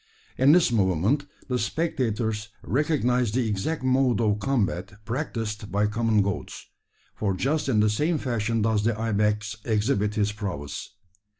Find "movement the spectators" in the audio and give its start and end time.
0.71-2.47